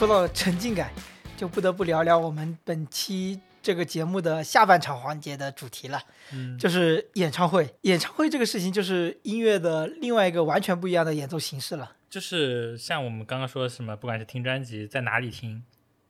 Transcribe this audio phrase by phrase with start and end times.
[0.00, 0.90] 说到沉浸感，
[1.36, 6.02] 就不得不聊聊我们本期这个节目的下半场环节的主题了，
[6.32, 7.74] 嗯，就是演唱会。
[7.82, 11.96] 演唱会这个事情，就是音乐的另外一个完全不一样的演奏形式了。
[12.08, 15.62] 就是像我们刚刚说的什么，不管是听专辑在哪里听，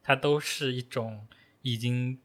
[0.04, 1.26] 它都是一种
[1.62, 2.20] 已经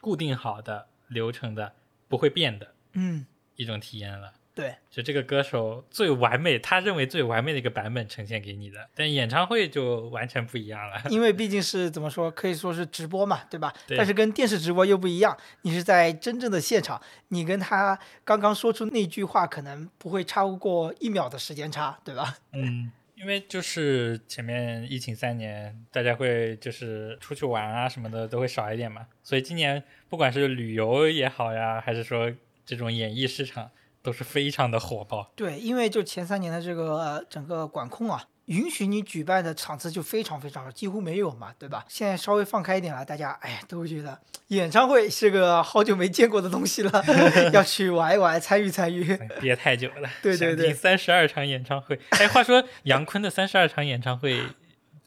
[0.00, 1.74] 固定好的流程的，
[2.08, 3.26] 不会变的嗯，
[3.56, 4.32] 一种体验了。
[4.56, 11.02] 对，就这个歌手最完美，他认为最完美的一个版本呈现给你的，但演唱会就完全不一样了。
[11.10, 13.70] 因为毕竟是怎么说，可以说是直播嘛，对吧？
[13.86, 16.98] 对但是跟电视直播又不一样，你是在真正的现场，
[17.28, 22.38] 你跟他刚刚说出那句话，可能不会超过一秒的时间差，对吧？
[22.54, 32.32] 嗯，因为就是前面疫情三年，大家会就是出去玩啊什么的都会少一点嘛，所以今年不管是旅游也好呀，还是说
[32.64, 33.70] 这种演艺市场，
[34.06, 35.32] 都是非常的火爆。
[35.34, 41.84] 对，因为就前三年的这个、呃、整个管控啊，允许你举办的场次就非常非常少，几乎没有嘛，对吧？
[41.88, 44.16] 现在稍微放开一点了，大家哎呀都会觉得
[44.48, 47.04] 演唱会是个好久没见过的东西了，
[47.52, 49.12] 要去玩一玩，参与参与。
[49.18, 51.98] 哎憋太久了，对对对三十二场演唱会。
[52.10, 54.40] 哎，话说杨坤的三十二场演唱会，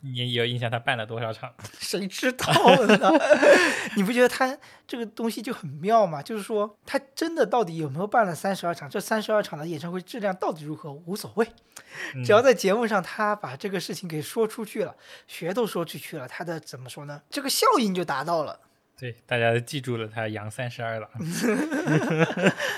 [0.02, 1.54] 你有印象他办了多少场？
[1.80, 2.46] 谁知道
[2.86, 3.12] 呢？
[3.98, 6.22] 你不觉得他这个东西就很妙吗？
[6.22, 8.90] 就是说，他真的到底有没有办了三十二场？
[8.90, 11.46] 这三十二场的演唱会质量到底如何无所谓，
[12.16, 14.96] 嗯 只要在节目上他把这个事情给说出去了，
[15.28, 17.22] 学都说出去了，他的怎么说呢？
[17.30, 18.60] 这个效应就达到了。
[18.98, 21.10] 对，大家都记住了他杨三十二郎。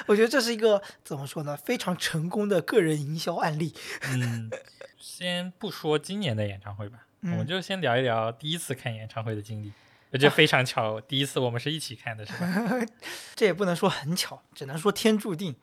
[0.05, 1.57] 我觉得这是一个怎么说呢？
[1.57, 3.73] 非常成功的个人营销案例。
[4.13, 4.51] 嗯，
[4.99, 9.71] 先不说今年的演唱会吧，我们嗯就先聊一聊第一次看演唱会的经历。
[10.11, 12.85] 我觉得非常巧，第一次我们是一起看的，是吧？
[13.33, 15.55] 这也不能说很巧，只能说天注定，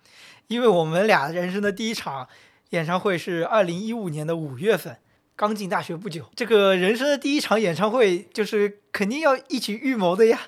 [0.47, 2.27] 因为我们俩人生的第一场
[2.71, 4.97] 演唱会是二零一五年的五月份，
[5.37, 6.31] 刚进大学不久。
[6.35, 10.41] 这个人生的第一场演唱会，就是肯定要一起预谋的呀。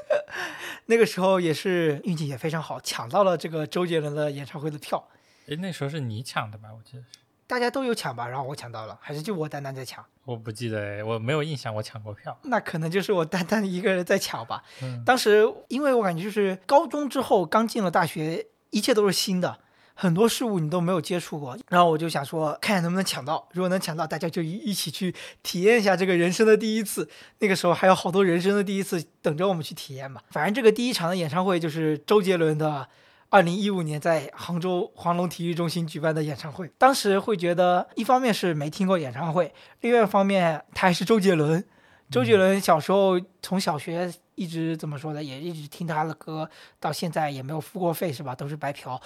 [0.86, 5.08] 那个时候也是运气也非常好，抢到了这个周杰伦的演唱会的票，
[5.46, 6.70] 诶，那时候是你抢的吧？
[6.72, 7.18] 我记得是，
[7.50, 10.04] 大家都有抢吧，然后我抢到了，还是就我单单在抢？
[10.24, 12.38] 我不记得诶，我没有印象我抢过票。
[12.44, 14.62] 那可能就是我单单一个人在抢吧。
[14.84, 19.58] 嗯，当时因为我感觉就是高中之后刚进了大学，一切都是新的，
[19.94, 25.12] 很多事物你都没有接触过，然后我就想说，看能不能抢到，如果能抢到，大家就一一起去
[25.42, 27.10] 体验一下这个人生的第一次。
[27.40, 30.20] 那个时候还有好多人生的第一次等着我们去体验嘛。
[30.30, 32.86] 反正这个第一场的演唱会就是周杰伦的。
[33.30, 41.64] 二零一五年在杭州黄龙体育中心举办的演唱会，当时会觉得，一方面是没听过演唱会，另外一方面他还是周杰伦，
[42.10, 48.34] 周杰伦小时候从小学一直怎么说呢，也一直听他的歌，到现在也没有付过费是吧？
[48.34, 49.00] 都是白嫖，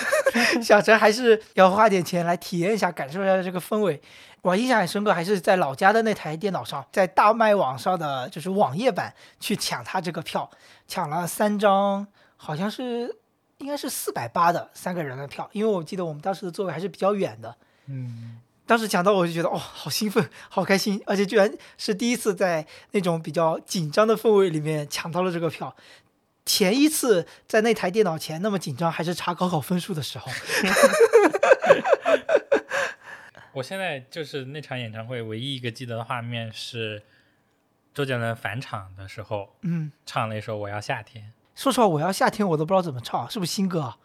[0.64, 4.00] 想着还是要花点钱来体验一下，感受一下这个氛围。
[4.40, 10.48] 我印象很深刻，还是在老家的那台电脑上，在大麦网上的就是网页版去抢他这个票，
[10.88, 12.06] 抢了三张，
[12.36, 13.18] 好像是
[13.58, 17.56] 应该是四百八的三个人的票，因为我记得我们当时的座位还是比较远的。
[17.86, 25.74] 嗯，当时抢到我就觉得哦，好兴奋，好开心，而且居然是第一次在那种比较紧张的氛围里面抢到了这个票。
[26.44, 30.30] 前一次在那台电脑前那么紧张，还是查高考分数的时候。
[33.52, 37.02] 我现在就是那场演唱会唯一一个记得的画面是
[37.94, 41.24] 周杰伦返场的时候嗯，唱了一首《我要夏天》。
[41.56, 43.96] 说实话，我要夏天我都不知道怎么唱，是不是新歌啊？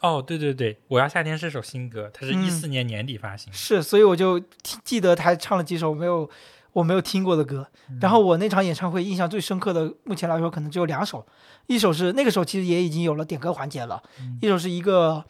[0.00, 3.56] 哦，对对对，《我要夏天》是首新歌，它是嗯一四年年底发行的。
[3.56, 6.28] 是，所以我就记记得他唱了几首没有
[6.72, 7.66] 我没有听过的歌。
[8.00, 11.26] 然后我那场演唱会印象最深刻的，目前来说可能只有两首，
[11.66, 15.24] 一首是那个时候其实也已经有了点歌环节了，嗯一首是一个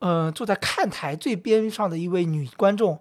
[0.00, 3.00] 呃坐在看台最边上的一位女观众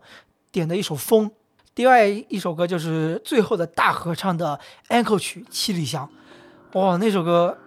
[0.51, 1.29] 点的一首《风》，
[1.75, 6.09] 另外一首歌就是最后的大合唱的安可曲《七里香》。
[6.80, 7.57] 哇，那首歌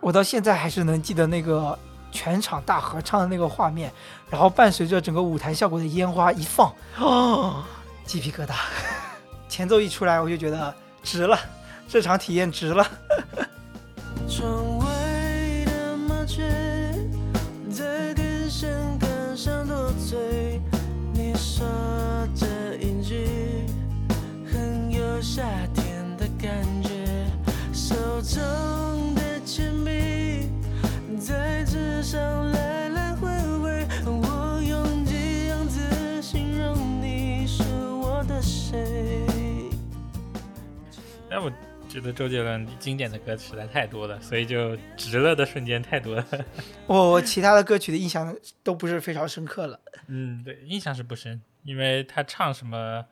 [0.00, 1.78] 我到现在还是能记得那个
[2.10, 3.92] 全场大合唱的那个画面，
[4.30, 7.62] 然后伴随着整个舞台效果的烟花一放，哦，
[8.04, 8.54] 鸡皮疙瘩。
[9.48, 11.38] 前奏一出来，我就觉得值了，
[11.88, 12.86] 这场体验值了。
[14.28, 14.86] 窗外
[15.64, 16.46] 的麻雀
[17.70, 20.60] 在电线杆上多嘴，
[21.12, 21.66] 你说
[22.34, 22.46] 这
[22.76, 23.26] 一句
[24.52, 25.42] 很有夏
[25.74, 25.87] 天
[41.98, 46.24] 觉得周杰伦经典的歌实在太多了，所以就值了的瞬间太多了。
[46.86, 49.80] 我我其他的歌曲的印象都不是非常深刻了。
[50.06, 53.04] 嗯，对，印象是不深，因为他唱什么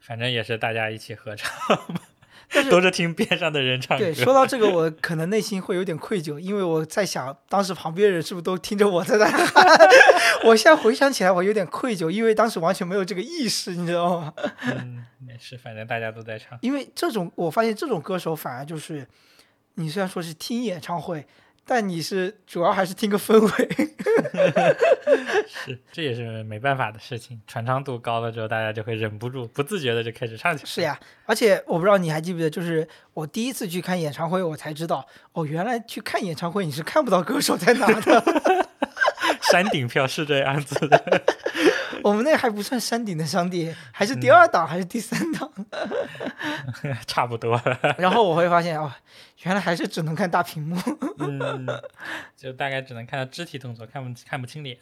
[0.00, 1.50] 反正也是大家一起合唱，
[2.70, 4.04] 都是听边上的人唱歌。
[4.04, 9.66] 对，说到这个，我可能内心会有点愧疚，因为我在想，当时旁边人是不是都听着我在那喊？
[10.44, 14.32] 我现在回想起来，我有点愧疚，因为当时完全没有这个意识，你知道吗？
[14.62, 16.58] 嗯，没事，反正大家都在唱。
[16.62, 19.06] 因为这种，我发现这种歌手反而就是，
[19.74, 21.26] 你虽然说是听演唱会，
[21.68, 23.68] 但你是主要还是听个氛围。
[25.48, 27.40] 是，这也是没办法的事情。
[27.46, 30.68] 传唱度高了之后，大家就会忍不住、不自觉的就开始唱起来。
[30.68, 38.22] 是，呀，而且我不知道你还记不记得，就是我第一次去看演唱会，我才知道，哦，原来去看演唱会你是看不到歌手在哪的。
[39.50, 41.22] 山顶票是这样子的。
[42.06, 45.50] 我们那还不算山顶的商店， 还是第二档、还是第三档。
[47.04, 47.96] 差不多了。
[47.98, 48.92] 然后我会发现，哦，
[49.42, 50.76] 原来还是只能看大屏幕，
[51.18, 51.66] 嗯，
[52.36, 54.78] 就大概只能看到肢体动作，看不看不清脸。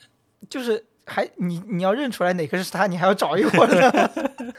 [0.51, 4.11] 就是还你你要认出来哪个是他，你还要找一会儿呢。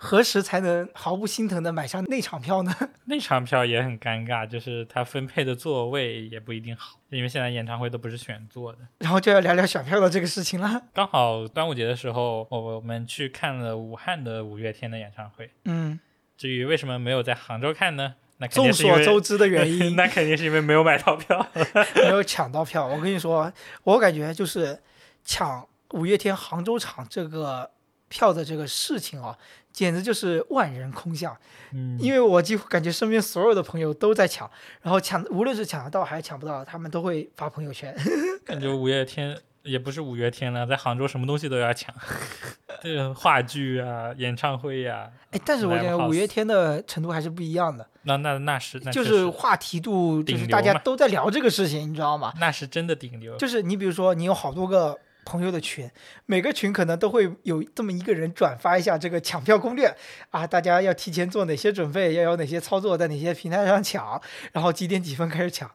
[0.00, 2.72] 何时才能毫不心疼的买上那场票呢？
[3.06, 8.78] 那场票也很尴尬，就是他分配的座位也不一定好，因为现在演唱会都不是选座的。
[8.98, 10.82] 然后就要聊聊选票的这个事情了。
[10.94, 15.50] 刚好端午节的时候，我们去看了武汉的五月天的演唱会。
[15.64, 15.98] 嗯，
[16.36, 18.14] 至于为什么没有在杭州看呢？
[18.40, 21.44] 那众所周知的原因， 那肯定是因为没有买到票。
[21.96, 22.86] 没有抢到票。
[22.86, 23.52] 我跟你说，
[23.82, 24.78] 我感觉就是
[25.24, 27.70] 抢五月天杭州场这个
[28.08, 29.36] 票的这个事情啊，
[29.72, 31.36] 简直就是万人空巷。
[31.72, 34.50] 嗯，因为我几乎感觉身边所有的朋友都在抢，
[34.82, 37.94] 然后抢，无论是抢得到还是抢不到，他们都会发朋友圈。
[38.44, 41.94] 感觉五月天也不是五月天了，在杭州什么东西都要抢，
[42.80, 52.32] 这个话剧啊、演唱会呀、哎，但是我觉得五月天的程度还是不一样的，那那那是那就是话题度，就是大家都在聊这个事情，你知道吗？
[52.40, 53.36] 那是真的顶流。
[53.36, 55.90] 就是你比如说，你有好多个朋友的群，
[56.24, 59.94] 每个群可能都会有这么一个人转发一下这个抢票攻略
[60.30, 64.18] 啊，大家要提前做哪些准备，要有哪些操作，在哪些平台上抢，
[64.52, 65.70] 然后几点几分开始抢。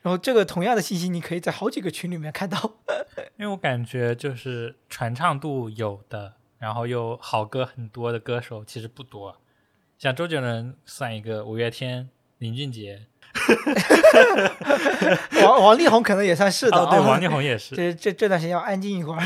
[0.00, 2.78] 然后这个同样的信息，你可以在好几个群里面看到。
[3.36, 9.38] 因为我感觉就是传唱度有的，然后又好歌很多的歌手其实不多，
[9.98, 12.08] 像周杰伦算一个，五月天、
[12.38, 13.06] 林俊杰，
[15.42, 19.20] 王王力宏可能也算是的、哦，对，啊王力宏也是，这这这段时间要安静一会儿，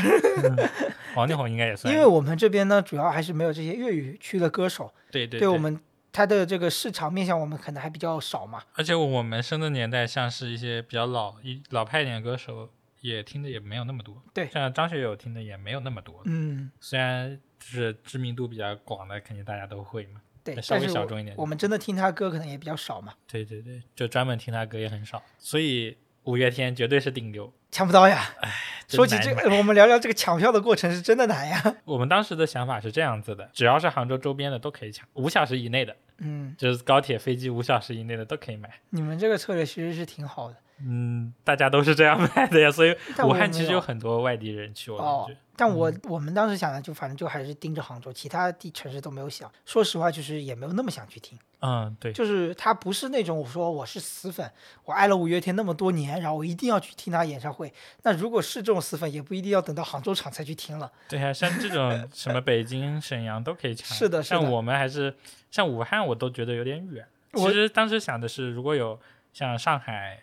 [1.15, 5.79] 王力宏应该也算，因为我们这边呢，主要还是没有这些粤语区的歌手，对对对我们
[6.11, 8.63] 他的这个市场面向我们可能还比较少嘛。
[8.73, 12.69] 而且我们生的年代，像是一些比较老一老派一点的歌手，
[13.01, 14.21] 也听的也没有那么多。
[14.33, 16.21] 对像张学友听的也没有那么多。
[16.25, 20.19] 嗯，虽然就是知名度比较广的，肯定大家都会嘛。
[20.43, 27.51] 对，稍微小众一点我们真的听他歌可能也比较少嘛，对对对，就专门听他歌也很少，所以五月天绝对是顶流。
[27.71, 28.33] 抢不到呀。
[28.41, 28.51] 哎
[28.87, 31.61] 说起这个，我们聊聊这个抢票的过程是真的难呀。
[31.85, 38.67] 我们当时的想法是这样子的：只要是杭州周边的都可以抢，五小时以内的，嗯，就是高铁、飞机五小时以内的都可以买。
[38.89, 40.57] 你们这个策略其实是挺好的。
[40.85, 45.41] 嗯，大家都是这样卖的呀，所以武汉其实有很多外地人去，我哦感觉。
[45.55, 49.51] 但我、我们当时想的就反正就还是盯着杭州，其他地城市都没有想。
[49.65, 51.37] 说实话，就是也没有那么想去听。
[51.61, 54.49] 嗯，对，就是他不是那种我说我是死粉，
[54.85, 57.73] 我爱了五月天那么多年，然后我一定要去听他演唱会。
[58.03, 60.89] 那如果是这种死粉，也不一定要等到杭州场才去听了。
[61.09, 63.85] 对啊，像这种什么北京、沈阳都可以抢。
[63.85, 65.13] 是的是的像我们还是
[65.51, 67.05] 像武汉，我都觉得有点远。
[67.33, 68.97] 其实当时想的是，如果有
[69.33, 70.21] 像上海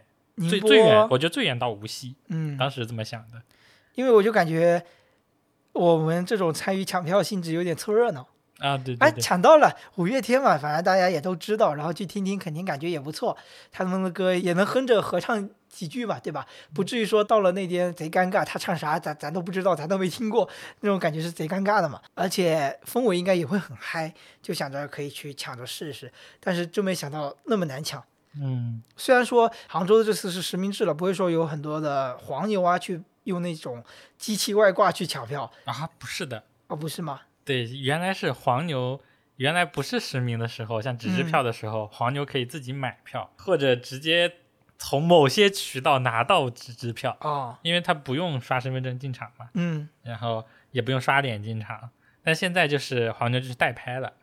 [0.49, 3.43] 最最远，我觉得最远到无锡，嗯，当时是这么想的。
[3.95, 4.85] 因为我就感觉
[5.73, 8.29] 我们这种参与抢票性质有点凑热闹。
[8.59, 13.37] 啊，对哎抢到了五月天嘛，反正大家也都知道，然后去听听，肯定感觉也不错。
[13.71, 16.47] 他们的歌也能哼着合唱几句吧，对吧？
[16.73, 20.49] 不至于说到了那天贼尴尬，他唱啥咱咱都不知道，咱都没听过，
[20.81, 22.01] 那种感觉是贼尴尬的嘛。
[22.15, 28.03] 而且氛围应该也会很嗨，就想着可以去抢着试试，但是真没想到那么难抢。
[28.41, 33.85] 嗯，虽然说杭州的这次是实名制了，不会说有很多的黄牛啊去用那种
[34.19, 37.23] 机器外挂去抢票，啊，不是的，哦，不是吗？
[37.45, 39.01] 对，原来是黄牛。
[39.37, 44.33] 原来不是实名的时候，像纸质嗯票的时候，黄牛可以自己买票，或者直接
[44.79, 49.51] 从某些渠道拿到纸质票，哦，因为他不用刷身份证进场嘛。
[49.53, 51.91] 嗯，然后也不用刷脸进场。
[52.23, 54.15] 但现在就是黄牛就是代拍了，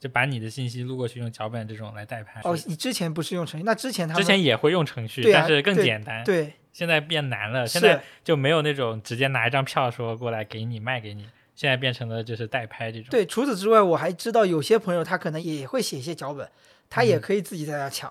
[0.00, 2.40] 就把你的信息录过去，用脚本这种来代拍。
[2.42, 6.24] 哦，你之前不是用程序，那之前他们之前也会用程序，啊但是更简单。
[6.24, 13.08] 对现在变难了，现在就没有那种直接拿一张票说过来给你卖给你，现在变成了就是代拍这种。
[13.10, 16.48] 对，除此之外，我还知道有些朋友他可能也会写一些脚本，
[16.88, 18.10] 他也嗯可以自己在那抢。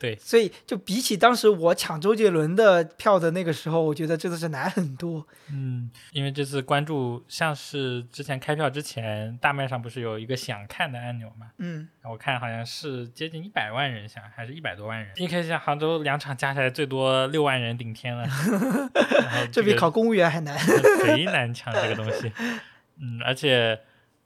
[0.00, 5.26] 对，所以就比起当时我抢周杰伦的票的那个时候，我觉得真的是难很多。
[5.52, 11.50] 嗯，因为这次关注，像是之前开票之前，大麦上不是有一个想看的按钮嘛？
[11.58, 15.12] 嗯，我看好像是接近一百万人想，还是一百多万人。
[15.16, 18.26] 你可以想，杭州两场加起来最多六万人顶天了，
[19.52, 20.56] 这比考公务员还难。
[21.04, 22.32] 贼难抢这个东西。
[22.98, 23.78] 嗯，而且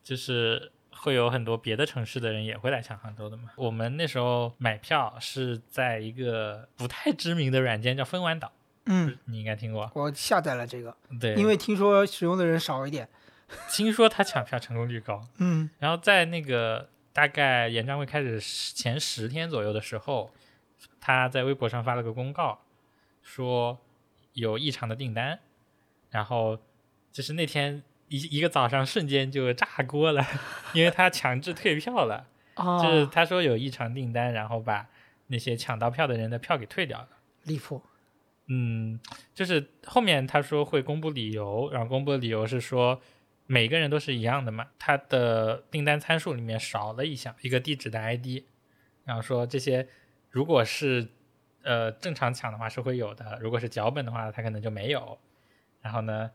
[0.05, 0.71] 就是
[1.05, 3.51] 会有很多别的城市的人也会来抢杭州的嘛。
[3.57, 8.51] 我们那时候买票是在一个不太知名的软件叫分玩岛，
[8.87, 9.91] 嗯，你应该听过。
[9.95, 13.07] 我下载了这个，对，因为听说使用的人少一点。
[13.71, 15.23] 听说他抢票成功率高。
[15.37, 20.31] 嗯然后在那个大概演唱会开始前十天左右的时候，
[21.03, 22.59] 他在微博上发了个公告，
[23.23, 23.79] 说
[24.33, 25.39] 有异常的订单，
[26.09, 26.59] 然后
[27.13, 27.83] 就是那天
[28.17, 30.25] 一一个早上瞬间就炸锅了，
[30.73, 34.89] 因为他强制退票了，啊，就是他说有异常订单，然后把
[35.27, 37.09] 那些抢到票的人的票给退掉了。
[37.45, 37.83] 离谱。
[38.47, 39.01] 嗯，
[39.35, 43.01] 就是后面他说会公布理由，然后公布的理由是说
[43.47, 48.45] 每个人都是一样的嘛，他的订单参数里面少了一项，一个地址的 ID，
[49.05, 49.89] 然后说这些
[50.31, 51.09] 如果是
[51.63, 55.19] 呃正常抢的话是会有的，如果是脚本的话，他可能就没有。
[55.81, 56.31] 然后呢，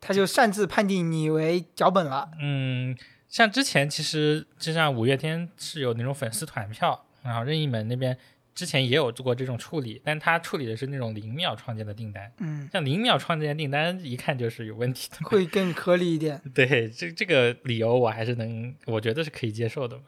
[0.00, 2.30] 他就擅自判定你为脚本了。
[2.40, 2.96] 嗯，
[3.28, 8.16] 像之前其实就像五月天是有那种粉丝团票，然后任意门那边
[8.54, 12.32] 之前也有做过这种处理，但他处理的是那种零秒创建的订单。
[12.38, 15.16] 嗯，像零秒创建订单，一看就是有问题的。
[15.28, 16.40] 会更合理一点。
[16.54, 20.04] 对，这这个理由我还是能，我觉得是可以接受的嘛。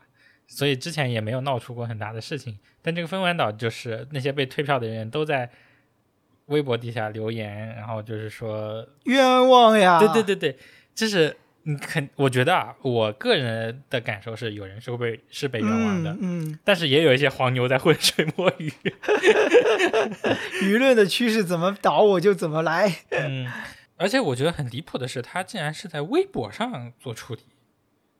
[0.48, 2.58] 所以之前也没有闹出过很大的事情。
[2.82, 5.48] 但这个分完岛就是那些被退票的人都在
[6.50, 9.98] 微博底下留言，然后就是说，冤枉呀！
[9.98, 10.58] 对对对对，
[10.94, 18.72] 就是你肯，我觉得啊，我个人的感受是有人是会被是被冤枉的，嗯，但是也有一些黄牛在浑水摸鱼。
[18.82, 22.92] 嗯， 舆论的趋势怎么倒我就怎么来。
[23.10, 23.46] 嗯，
[23.96, 27.42] 而且我觉得很离谱的是，他竟然是在微博上做处理，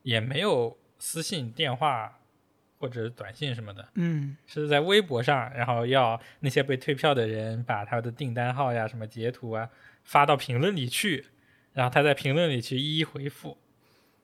[0.02, 2.19] 也没有私信、电话
[2.80, 9.68] 或者短信什么的，嗯，是在微博上，然后要那些被退票的人把他的订单号呀、什么截图啊
[10.02, 11.26] 发到评论里去，
[11.74, 13.58] 然后他在评论里去一一回复。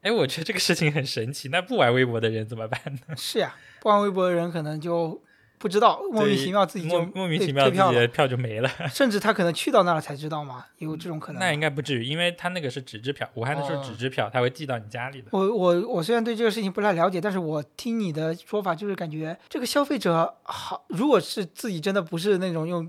[0.01, 1.51] 哎，我觉得这个事情很神奇。
[1.51, 3.15] 那不玩微博的人怎么办呢？
[3.17, 5.23] 是呀，不玩微博的人可能就
[5.67, 8.71] 不知道，莫名其妙自己就莫莫名其妙自己的票就没了。
[8.89, 11.41] 甚至他可能去到那儿才知道嘛，有这种可能。
[11.41, 15.27] 那应该不至于，因为他那个是纸质票，武汉的是哦纸质票，他会寄到你家里的。
[15.33, 22.89] 我我我虽然对这个事情不太了解，但是我听你的说法，就是感觉这个消费者好，如果是自己真的不是那种用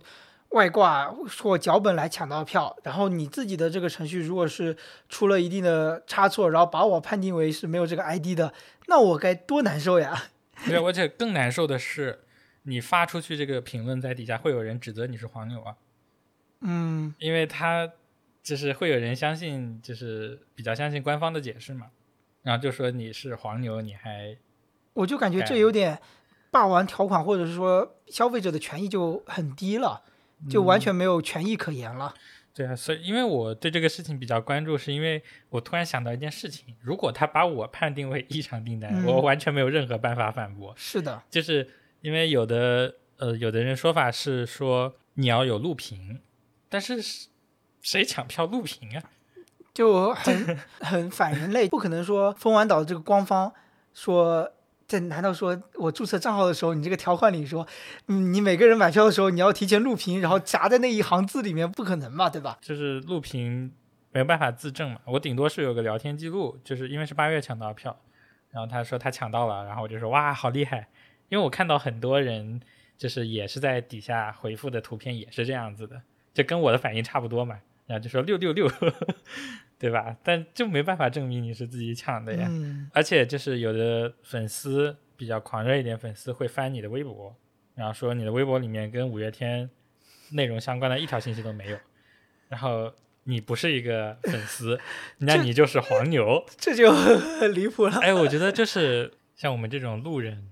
[0.49, 4.77] 外挂或脚本来抢到票，然后你自己的这个程序如果是
[5.09, 8.53] 出了一定的差错，然后把我判定为是没有这个 ID 的，
[8.85, 10.25] 那我该多难受呀！
[10.65, 12.21] 对，而且更难受的是，
[12.67, 15.75] 你发出去这个评论在底下会有人指责你是黄牛啊，
[16.59, 17.89] 嗯，因为他
[18.43, 21.87] 就是会有人相信，就是比较相信官方的解释嘛，
[22.43, 24.37] 然后就说你是黄牛，你还
[24.93, 25.97] 我就感觉这哎有点
[26.51, 30.03] 霸王条款，或者是说消费者的权益就很低了，
[30.49, 32.13] 就完全没有权益可言了。
[32.53, 39.05] 对啊，所以因为我对这个事情比较关注，是因为我突然想到一件事情：如果他把我判定为异常订单，嗯。
[39.05, 41.69] 我完全没有任何办法反驳，是的，就是
[42.07, 46.21] 因为有的呃有的人说法是说你要有录屏，
[46.69, 47.27] 但是
[47.81, 49.03] 谁抢票录屏啊？
[49.73, 53.53] 就很 很反人类，不可能说疯玩岛这个官方
[53.93, 54.53] 说。
[54.87, 57.67] 这难道说我注册账号的时候，你这个条款里说，
[58.07, 62.57] 嗯，你每个人买票的时候你要提前录屏，然后夹在那一行字里面，不可能嘛，对吧？
[62.61, 63.69] 就是录屏
[64.13, 67.99] 没有办法自证嘛，我顶多是有个聊天记录，就是因为是八月抢到票，
[68.51, 70.87] 然后他说他抢到了，然后我就说哇好厉害，
[71.29, 72.61] 因为我看到很多人
[72.97, 76.01] 就是也是在底下回复的图片也是这样子的，
[76.33, 78.69] 就跟我的反应差不多嘛，然后就说六六六，
[79.79, 80.17] 对吧？
[80.23, 87.35] 但就没办法证明你是自己抢的呀，嗯，而且就是有的粉丝比较狂热一点，粉丝会翻你的微博，
[87.75, 89.69] 然后说你的微博里面跟五月天
[90.31, 91.77] 内容相关的一条信息都没有，
[92.49, 92.91] 然后
[93.25, 94.79] 你不是一个粉丝，
[95.19, 96.43] 那你就是黄牛。
[96.57, 97.99] 这就很离谱了。
[97.99, 100.49] 哎，我觉得就是像我们这种路人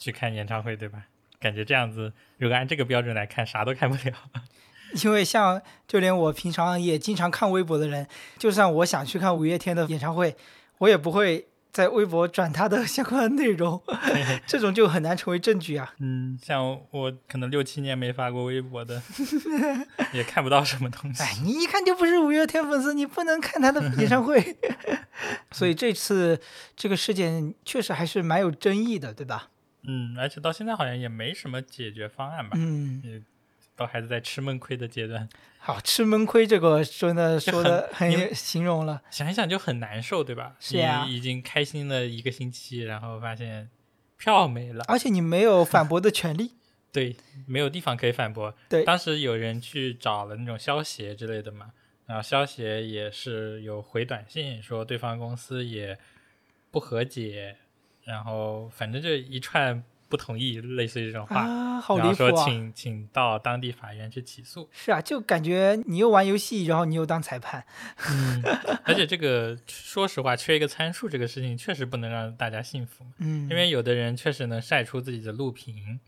[0.00, 1.04] 去看演唱会，对吧？
[1.38, 4.14] 感觉这样子，如果按这个标准来看，啥都看不了。
[5.04, 8.04] 因为像就连我平常也经常看微博的人，
[8.36, 10.34] 就算我想去看五月天的演唱会，
[10.78, 13.80] 我也不会在微博转他的 相关内容，
[14.48, 15.94] 这种就很难成为证据啊。
[16.00, 19.00] 嗯，像我可能六七年没发过微博的，
[20.12, 21.22] 也看不到什么东西。
[21.22, 24.56] 哎，你一看就不是五月天粉丝，你不能看他的演唱会。
[25.52, 26.40] 所以这次
[26.74, 29.50] 这个事件确实还是蛮有争议的，对吧？
[29.82, 33.22] 嗯，而且到现在好像也没什么解决方案吧，嗯，也
[33.76, 35.28] 都还是在吃闷亏的阶段。
[35.58, 39.02] 好吃闷亏这个真的说的很很形容了。
[39.10, 40.56] 想一想就很难受，对吧？
[40.58, 43.68] 是已经开心了一个星期，然后发现
[44.16, 46.52] 票没了，而且你没有反驳的权利。
[46.92, 47.14] 对，
[47.46, 48.52] 没有地方可以反驳。
[48.68, 51.70] 对当时有人去找了那种消协之类的嘛，
[52.06, 55.96] 然后消协也是有回短信说对方公司也
[56.72, 57.58] 不和解，
[58.04, 62.30] 然后反正就一串不同意，类似于这种话，啊，好然后离谱啊！
[62.30, 64.68] 说请请到当地法院去起诉。
[64.72, 67.64] 是啊，就感觉你又玩游戏，然后你又当裁判。
[68.08, 68.42] 嗯，
[68.84, 73.06] 而且这个说实话，缺一个参数这个事情确实不能让大家信服。
[73.18, 76.00] 嗯，因为有的人确实能晒出自己的录屏，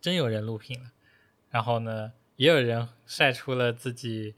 [0.00, 0.90] 真有人录屏了。
[1.50, 4.34] 然后呢，也有人晒出了自己，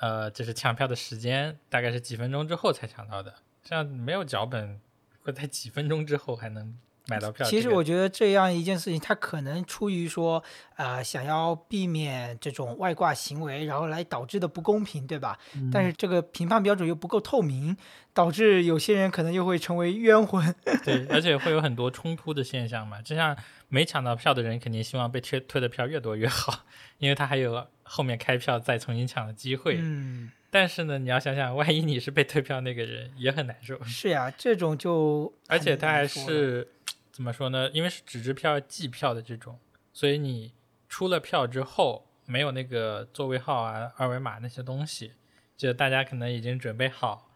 [0.00, 3.34] 呃，就是抢票的时间，大概是几分钟之后才抢到的。
[3.62, 4.80] 这样没有脚本，
[5.26, 6.72] 会在几分钟之后还能
[7.08, 7.44] 买到票。
[7.44, 10.42] 其实我觉得这样一件事情，它可能出于说，
[10.76, 15.36] 呃，想要避免这种外挂行为，然后来导致的不公平，对吧？
[15.72, 17.76] 但是这个评判标准又不够透明，
[18.14, 20.54] 导致有些人可能又会成为冤魂。
[20.84, 23.02] 对，而且会有很多冲突的现象嘛。
[23.02, 23.36] 就像
[23.68, 26.64] 没抢到票的人，肯定希望被推推的票越多越好，
[26.98, 29.78] 因为他还有后面开票再重新抢的机会。
[29.80, 33.82] 嗯，但是呢，你要想想，万一你是被退票那个人，也很难受。
[33.84, 36.68] 是呀，这种就 而且他还是
[37.12, 37.70] 怎么说呢？
[37.72, 39.58] 因为是纸质票计票的这种，
[39.92, 40.52] 所以你
[40.88, 45.12] 出了票之后没有那个座位号啊、二维码那些东西，
[45.56, 47.30] 就大家可能已经准备好，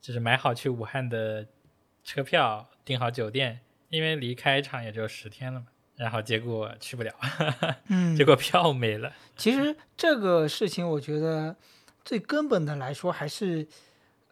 [0.00, 1.46] 就是买好去武汉的
[2.02, 3.60] 车票，订好酒店，
[3.90, 5.66] 因为离开场也就十天了嘛。
[5.96, 7.10] 然后结果去不了，
[7.88, 9.10] 嗯，结果票没了。
[9.34, 11.56] 其实这个事情，我觉得
[12.06, 13.66] 最根本的来说，还是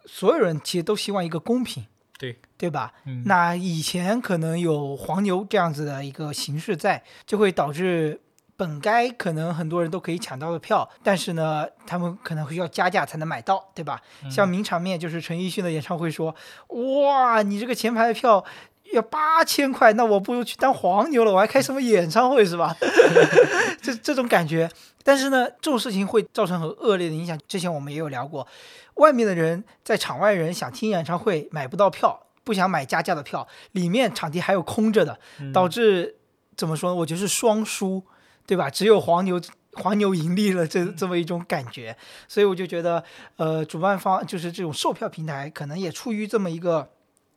[0.07, 1.85] 所有人其实都希望一个公平，
[2.19, 2.95] 对，对吧？
[3.05, 8.21] 嗯，那以前可能有黄牛这样子的一个形式在，就会导致
[8.57, 14.01] 本该可能很多人都可以抢到的票，但是呢，他们可能会要加价才能买到，对吧？
[14.23, 16.33] 嗯像名场面就是陈奕迅的演唱会说，
[16.69, 18.45] 哇，你这个前排的票。
[18.93, 22.77] 要八千块，那我不如去当黄牛了，我还开什么演唱会是吧？
[23.83, 24.71] 这这种感觉，
[25.03, 27.39] 但是呢，这种事情会造成很恶劣的影响。
[27.49, 28.47] 之前我们也有聊过，
[28.95, 36.17] 外面的人在场外人想听演唱会买不到票，不想买加价的票，里面场地还有空着的，嗯导致
[36.57, 36.95] 怎么说呢？
[36.97, 38.05] 我觉得是双输，
[38.47, 38.71] 对吧？
[38.71, 39.41] 只有黄牛
[39.73, 41.97] 黄牛盈利了这这么一种感觉，
[42.29, 43.03] 所以我就觉得，
[43.37, 46.89] 呃，主办方就是这种售票平台，可能也出于这么一个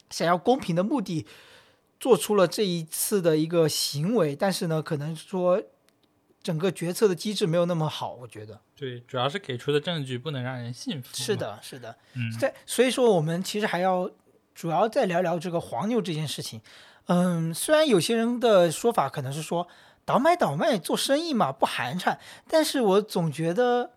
[0.10, 1.26] 想要公平的目的，
[2.00, 5.62] 做出了这一次的一个行为，但是呢，可能说
[6.42, 11.10] 整个决策的机制没有那么好，我觉得对，主要是给出的证据不能让人信服。
[11.14, 11.96] 是，的，是的。
[12.14, 14.10] 嗯，在所以说，我们其实还要
[14.56, 16.62] 主要再聊聊这个黄牛这件事情。
[17.08, 19.68] 嗯，虽然有些人的说法可能是说
[20.06, 22.18] 倒买倒卖做生意嘛不寒碜，
[22.48, 23.92] 但是我总觉得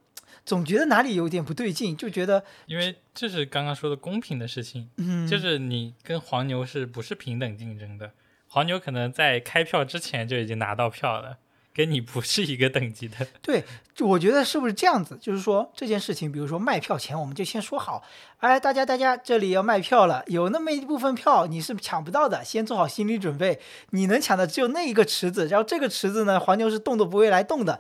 [0.51, 8.11] 总觉得哪里有点不对劲，就觉得因为这是刚刚说的公平的事情，嗯，就是你跟黄牛是不是平等竞争的？
[8.49, 11.37] 黄牛可能在开票之前就已经拿到票了，
[11.73, 13.25] 跟你不是一个等级的。
[13.41, 13.63] 对，
[14.01, 15.17] 我觉得是不是这样子？
[15.23, 18.03] 就是说这件事情，比如说卖票前，我们就先说好，
[18.39, 23.61] 哎，大家大家这里要卖票了，有那么一部分票你是抢不到的，先做好心理准备，
[23.91, 27.79] 你能抢的只有那一个池子，然后这个池子呢，黄牛是动都不会来动的，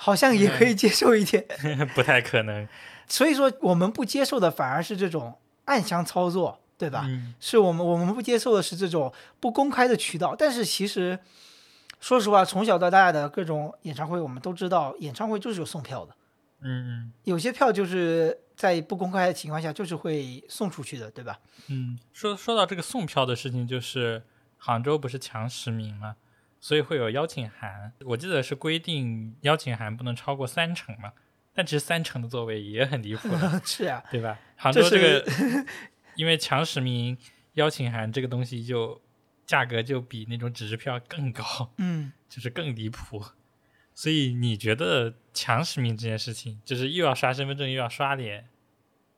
[0.00, 1.44] 好像也可以接受一点。
[1.92, 2.66] 不太可能，
[3.08, 7.04] 所以说我们不接受的反而是这种暗箱操作，对吧？
[7.08, 11.18] 嗯，是我们我们不接受的是这种不公开的渠道，但是其实
[12.00, 16.14] 说实话，从小到大的各种演唱会，我们都知道，演唱会就是有送票的。
[16.60, 21.38] 嗯嗯有些票就是在不公开的情况下，就是会送出去的，对吧？
[21.66, 21.98] 嗯嗯。
[22.12, 24.22] 说说到这个送票的事情，就是
[24.56, 26.14] 杭州不是强实名嘛，
[26.60, 27.92] 所以会有邀请函。
[28.04, 31.12] 我记得是规定邀请函不能超过三成嘛，
[31.54, 34.38] 但其实三成的座位也很离谱了， 是啊，对吧？
[34.56, 35.66] 杭这州这个，
[36.16, 37.16] 因为强实名
[37.54, 39.00] 邀请函这个东西就
[39.46, 43.24] 价格就比那种纸质票更高，嗯， 就是更离谱。
[43.94, 48.48] 所以你觉得强实名这件事情，就是又要刷身份证又要刷脸，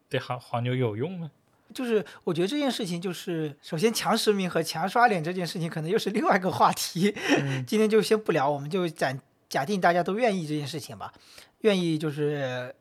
[0.09, 1.31] 对黄黄牛有用吗？
[1.75, 7.15] 就是我觉得这件事情，就是首先强实名和强刷脸这件事情，可能又是另外一个话题。
[7.39, 9.17] 嗯 今天就先不聊，我们就假
[9.49, 11.13] 假定大家都愿意这件事情吧，
[11.61, 12.75] 愿意就是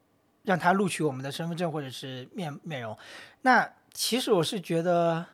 [0.44, 2.98] 让他录取我们的身份证或者是面面容。
[3.42, 5.26] 那其实我是觉得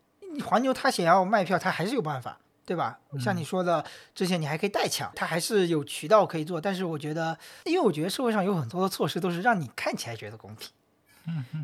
[0.44, 2.98] 黄牛他想要卖票，他还是有办法，对吧？
[3.20, 6.60] 像你说的，之前你还可以代抢，他还是有渠道可以做。
[6.60, 10.70] 但是我觉得，因为我觉得社会上有很多的措施都是让你看起来觉得公平，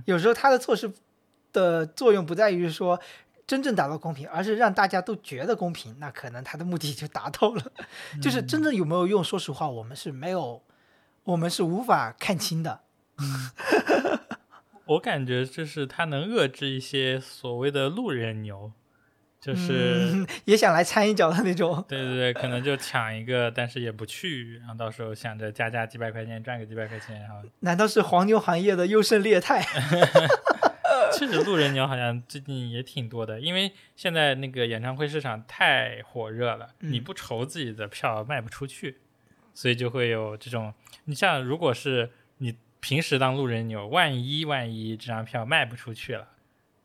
[0.05, 0.93] 有时候他的措施
[1.53, 3.01] 的作用不在于说。
[3.45, 7.63] 真正达到公平，而是让大家都觉得公平，那可能他的目的就达到了。
[8.23, 10.63] 就是真正有没有用，说实话，我们是没有，
[11.25, 12.81] 我们是无法看清的。
[14.87, 18.73] 我感觉就是它能遏制一些所谓的路人牛，
[19.39, 21.85] 就是、嗯、也想来掺一脚的那种。
[21.87, 29.63] 对对对，可能就抢一个，但是也不去，然后到时候想着加价几百块钱赚个几百块钱，然后难道是黄牛行业的优胜劣汰？
[31.23, 38.99] 确实路人牛好像最近也挺多的，因为现在那个演唱会市场太火热了，嗯你不愁自己的票卖不出去，
[39.55, 40.75] 所以就会有这种。
[41.05, 46.27] 你像如果是你平时当路人牛，万一万一这张票卖不出去了，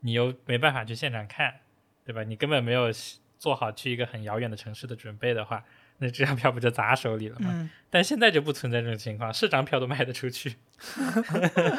[0.00, 1.56] 你又没办法去现场看，
[2.04, 2.22] 对吧？
[2.22, 2.92] 你根本没有
[3.38, 5.64] 做好去一个很遥远的城市的准备的话，
[5.98, 7.50] 那这张票不就砸手里了吗？
[7.52, 10.54] 嗯，但现在就不存在这种情况，是张票都卖得出去，
[10.94, 11.72] 对，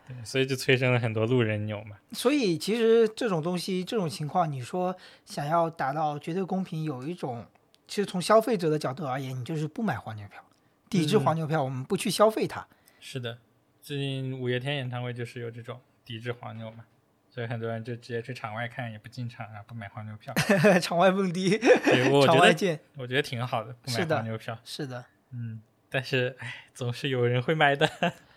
[0.23, 1.97] 所以就催生了很多路人牛嘛。
[2.11, 4.95] 所以其实这种东西，这种情况，你说
[5.25, 7.45] 想要达到绝对公平，有一种，
[7.87, 10.43] 其实从消费者的角度而言，你就是不买黄牛票，
[10.89, 12.67] 抵制嗯黄牛票，我们不去消费它。
[12.99, 13.37] 是的，
[13.81, 16.85] 最近五月天演唱会就是有这种抵制黄牛嘛，
[17.29, 20.33] 所以很多人就直接去场外看，也不进场，然后不买黄牛票。
[20.79, 24.57] 场外蹦迪，对，我觉得场外见，我觉得挺好的，不买黄牛票。
[24.63, 25.05] 是的。
[25.31, 27.89] 嗯，但是哎，总是有人会买的。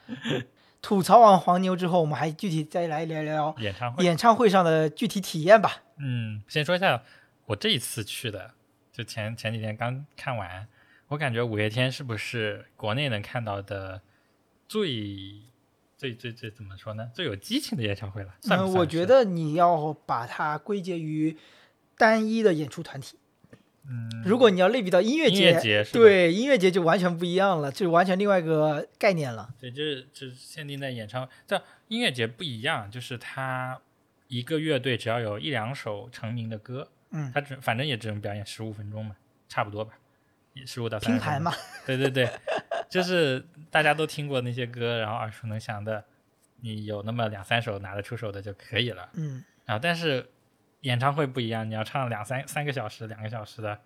[0.85, 5.83] 吐槽完黄牛之后，我们还具体再来聊聊演唱会，演唱会上的具体体验吧。
[5.97, 7.03] 嗯，先说一下
[7.47, 8.51] 我这一次去的，
[8.92, 10.68] 就前前几天刚看完，
[11.09, 14.03] 我感觉五月天是不是国内能看到的
[14.68, 15.40] 最
[15.97, 17.11] 最最最怎么说呢？
[17.14, 18.35] 最有激情的演唱会了。
[18.42, 21.35] 算不嗯，我觉，得你要把它归结于
[21.97, 23.16] 单一的演出团体。
[23.87, 29.49] 嗯，如果你要类比到音乐音节，乐节对音乐节就完全不一样了，就完全另外一个概念了。
[29.61, 33.79] 对，就是就是限定在演唱这音乐节不一样，就是它
[34.29, 39.14] 一个乐队只要有一两首成名的歌，嗯，它只反正也只能表演十五分钟嘛，
[39.49, 39.92] 差不多吧，
[40.64, 41.53] 十五到三盘嘛，
[41.85, 42.29] 对对对，
[42.88, 46.03] 就是大家都听过那些歌，然后耳熟能详的，
[46.62, 49.11] 你有那么两三首拿得出手的就可以了。
[49.12, 50.27] 嗯，然后但是
[50.85, 53.81] 演唱会不一样，你要唱两三三个小时、两个小时的，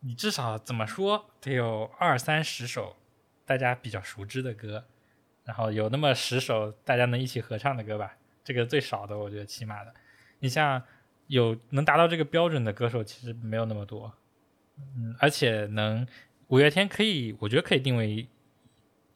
[0.00, 2.96] 你至少怎么说得有二三十首
[3.44, 4.84] 大家比较熟知的歌，
[5.44, 9.92] 然后有那么十首大家能一起合唱的歌吧，这个最少的，我觉得起码的。
[10.38, 10.82] 你像
[11.26, 14.10] 有能达到这个标准的歌手，其实没有那么多，
[14.78, 16.06] 嗯，而且能
[16.48, 18.26] 五月天可以，我觉得可以定位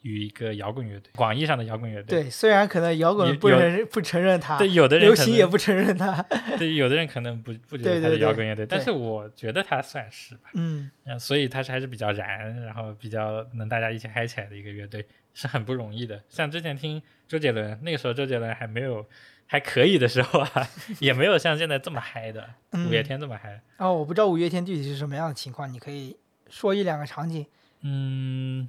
[0.05, 2.23] 于一个摇滚乐队，广义上的摇滚乐队。
[2.23, 6.23] 对，虽然可能摇有滚不有承不承认他，对，有的人流行也不承认他。
[6.59, 16.23] 对，有的人可能不不觉得他是摇滚乐队，但对是我觉得他算是吧，嗯，嗯，所以他是还是比较燃，然后比较能大家一起嗨起来的一个乐队，是很不容易的。
[16.29, 19.07] 像之前听周杰伦，那个时候周杰伦还没有
[19.47, 20.69] 还可以的时候啊，
[21.01, 23.59] 也没有像现在这么嗨的，五月嗯天这么嗨。
[23.79, 26.15] 哦，我不知道五月天具体是什么样的情况，你可以
[26.51, 27.47] 说一两个场景。
[27.87, 28.67] 嗯，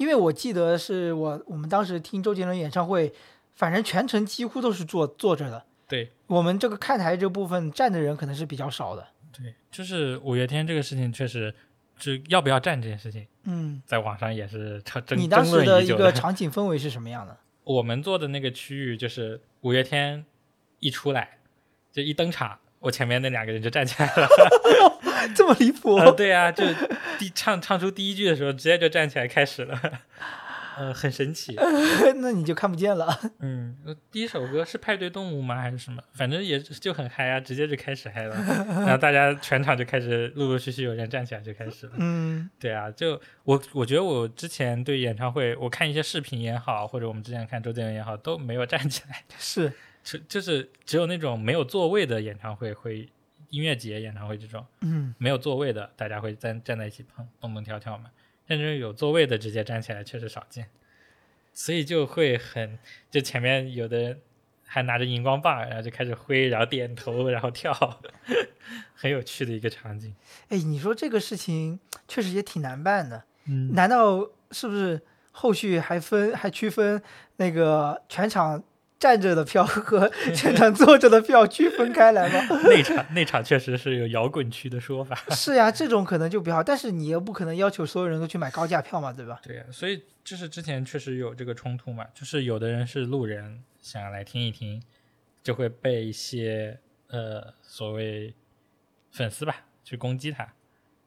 [0.00, 3.12] 因为我记得是我我们当时听周杰伦演唱会，
[3.54, 5.62] 反正全程几乎都是坐坐着的。
[5.86, 9.06] 对我们这个看台这部分站的人可能是比较少的。
[9.30, 11.54] 对，就是五月天这个事情确实，
[11.98, 16.10] 就要不要站这件事情，嗯，在网上也是争争你当时的一个。
[16.10, 17.36] 场景氛围是什么样的？
[17.64, 20.24] 我们坐的那个区域，就是五月天
[20.78, 21.36] 一出来，
[21.92, 24.26] 就一登场，我前面那两个人就站起来了。
[25.34, 25.96] 这么离谱？
[25.96, 26.64] 呃，对啊，就
[27.18, 29.80] 第唱唱出第一句的时候，直接就站起来开始了，
[30.76, 31.56] 呃，很神奇。
[32.16, 33.18] 那你就看不见了。
[33.40, 35.60] 嗯，呃第一首歌是派对动物吗？
[35.60, 36.02] 还是什么？
[36.14, 38.34] 反正也就很嗨啊，直接就开始嗨了，
[38.68, 41.92] 然后大家全场就开始陆陆续续有人站起来就开始了。
[41.98, 53.08] 嗯对啊，就我我觉得我之前对演唱会，我看一些视频也好，或者我们之前看周杰伦也好，都没有站起来，是，就就是只有那种没有座位的演唱会会。
[53.50, 58.10] 音乐节、演唱会这种嗯没有座位的，大家会站站在一起蹦蹦蹦跳跳嘛。
[58.46, 60.66] 但是有座位的直接站起来确实少见，
[61.52, 62.78] 所以就会很
[63.10, 64.20] 就前面有的人
[64.64, 67.72] 还拿着荧光棒，然后就开始挥，然后点头，然后跳，
[68.94, 70.14] 很有趣的一个场景。
[70.48, 73.24] 哎，你说这个事情确实也挺难办的。
[73.46, 75.00] 嗯，难道是不是
[75.32, 77.00] 后续还分还区分
[77.36, 78.62] 那个全场
[79.00, 82.56] 站着的票和 现场坐着的票区分开来吗？
[82.68, 85.16] 内场内场确实是有摇滚区的说法。
[85.34, 89.40] 是呀，这种可能就比较好，但是你又不可能要求所有人都去买高价票嘛，对吧？
[89.42, 94.82] 对呀、所以就是之前确实有这个冲突嘛，就是有的人是路人，想要来听一听，
[95.42, 98.34] 就会被一些呃所谓
[99.10, 100.52] 粉丝吧去攻击他，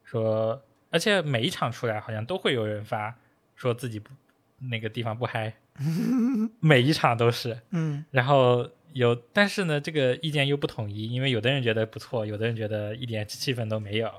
[0.02, 3.16] 说，而且每一场出来好像都会有人发
[3.54, 4.10] 说自己不
[4.58, 5.54] 那个地方不嗨，
[6.60, 7.58] 每一场都是。
[7.70, 14.10] 嗯然后有，但是呢，这个意见又不统一，因为有的人觉得不错，有的人觉得一点气氛都没有。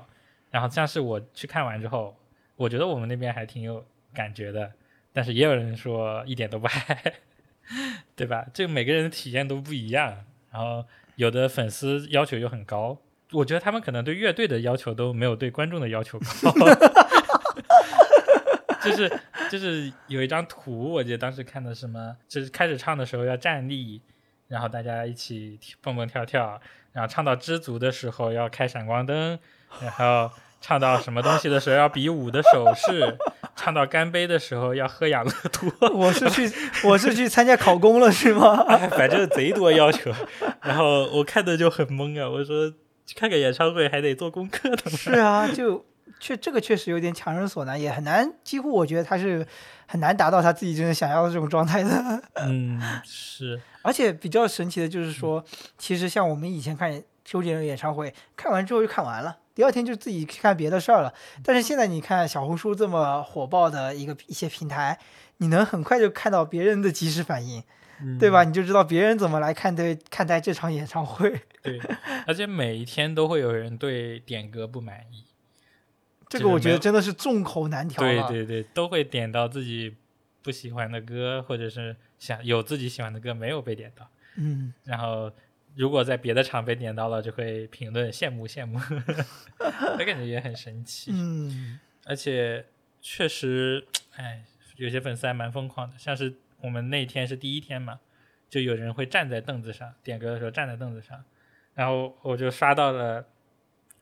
[0.50, 2.16] 然后像是我去看完之后，
[2.56, 4.70] 我觉得我们那边还挺有感觉的，
[5.12, 7.14] 但是也有人说一点都不嗨，
[8.14, 8.46] 对吧？
[8.52, 10.24] 这个每个人的体验都不一样。
[10.50, 10.84] 然后
[11.16, 12.98] 有的粉丝要求又很高，
[13.32, 16.26] 我觉得他们可能对乐队的要求都没有对观众的要求高。
[18.86, 19.20] 就是
[19.50, 24.00] 就是有一张图，我记得当时看的什么，就是开始唱的时候要站立，
[24.48, 26.60] 然后大家一起蹦蹦跳跳，
[26.92, 29.38] 然后唱到知足的时候要开闪光灯，
[29.80, 33.16] 然后唱到什么东西的时候要比武的手势，
[33.54, 36.50] 唱到干杯的时候要喝养乐多，我是去
[36.84, 38.64] 我是去参加考公了是吗？
[38.68, 40.12] 哎，反正贼多要求。
[40.62, 42.72] 然后我看的就很懵啊，我说
[43.14, 44.96] 看个演唱会还得做功课的吗？
[44.96, 45.84] 是啊，就
[46.18, 49.46] 确这个确实有点强人所难，也很难，几乎我觉得他是
[49.86, 52.22] 很难达到他自己真的想要的这种状态的。
[52.34, 55.44] 嗯， 是，而且比较神奇的就是说，
[55.76, 61.12] 其实像我们以前看周杰伦演唱会，看完之后就看完了，第二天就自己去看别的事儿了。
[61.42, 64.98] 但是现在你看小红书这么火爆的一个一些平台，
[65.38, 67.62] 你能很快就看到别人的及时反应，
[68.18, 68.44] 对吧？
[68.44, 71.42] 你就知道别人怎么来看待看待这场演唱会。
[71.62, 71.80] 对，
[72.26, 75.24] 而且每一天都会有人对点歌不满意。
[76.38, 78.02] 这个我觉得真的是众口难调。
[78.02, 79.94] 对对对，都会点到自己
[80.42, 85.32] 不喜欢的歌，或者是想有自己喜欢的歌没有被点到，嗯，然后
[85.74, 88.78] 如果在别的场被点到了，就会评论羡慕羡慕，
[89.58, 91.10] 我感觉也很神奇。
[91.12, 92.64] 嗯，而且
[93.00, 94.44] 确实，哎，
[94.76, 98.00] 有些粉丝还蛮疯狂的，像是我们那天是第一天嘛，
[98.48, 101.24] 就有人会站在凳子上点歌的时候站在凳子上，
[101.74, 103.26] 然后我就刷到了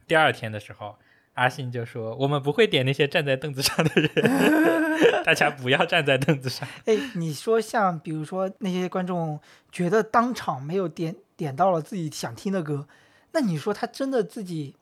[0.07, 0.97] 第二天的时候，
[1.35, 4.11] 阿信就说我们不会点那些站在凳子上的人，
[5.25, 6.69] 大家不要站在凳子上。
[6.87, 9.41] 哎，你说像比如说那些观众
[9.73, 12.87] 觉得当场没有点点到了自己想听的歌，
[13.33, 14.77] 那你说他真的自己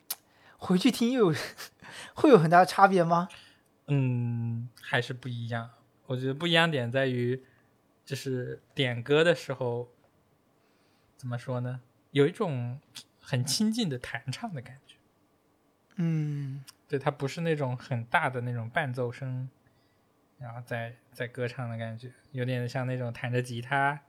[0.59, 1.39] 回去听又有
[2.15, 3.29] 会有很大的差别吗？
[3.87, 5.71] 嗯，还是不一样。
[6.07, 7.43] 我觉得不一样点在于，
[8.05, 9.89] 就是点歌的时候，
[11.17, 11.81] 怎么说呢？
[12.11, 12.79] 有一种
[13.21, 14.92] 很亲近的弹唱的感觉。
[15.97, 19.49] 嗯，对，它不是那种很大的那种伴奏声，
[20.39, 24.01] 然后在在歌唱的感觉，有点像那种弹着吉他，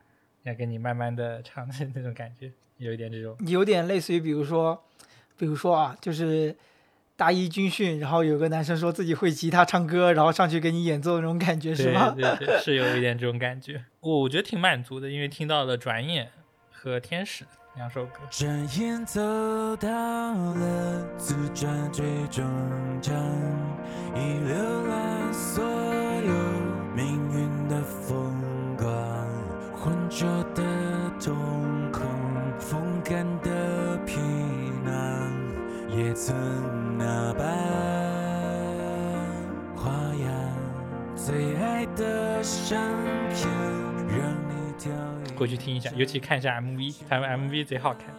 [0.43, 3.37] 要跟你慢慢的唱的那种感觉，有一点这种。
[3.47, 4.83] 有点类似于比如说，
[5.37, 6.55] 比如说啊，就是
[7.15, 12.11] 大一军训，然后有个男生说自己会吉他唱歌，然后上去给你演奏那种感觉是对吗？
[12.11, 13.83] 对对，是有一点这种感觉。
[13.99, 16.27] 我我觉得挺满足的，因为听到了《转眼》
[16.71, 17.43] 和《天使》
[17.75, 18.19] 两首歌。
[18.29, 19.19] 转眼走
[19.77, 22.45] 到了自转最终
[23.01, 23.15] 章，
[24.15, 26.33] 已浏览所有
[26.95, 28.31] 命运的风
[28.77, 28.87] 光，
[29.75, 30.61] 浑浊的
[31.19, 31.35] 瞳
[31.91, 32.03] 孔，
[32.59, 34.19] 风干的皮
[34.85, 34.93] 囊，
[35.89, 36.35] 也曾
[36.97, 37.43] 那般
[39.75, 39.91] 花
[40.23, 40.31] 样，
[41.15, 42.79] 最爱的相
[43.33, 43.49] 片，
[45.43, 48.15] 回去听一下，尤其看一下 MV，他们 MV 贼好看。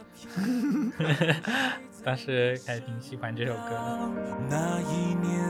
[2.04, 3.98] 当时还挺喜欢这首歌的。
[4.50, 5.40] 那一年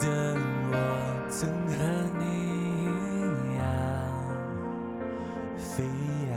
[0.00, 0.34] 的
[0.72, 1.76] 我，曾和
[2.18, 2.24] 你
[2.82, 3.62] 一样
[5.56, 5.84] 飞
[6.32, 6.34] 扬。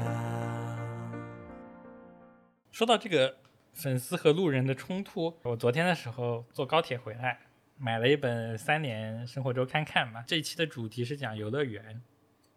[2.72, 3.38] 说到这个
[3.74, 7.40] 粉丝和路人的冲突，我昨天的时候坐高铁回来，
[7.80, 10.24] 买了一本《三联生活周刊》看嘛。
[10.28, 12.00] 这一期的主题是讲游乐园，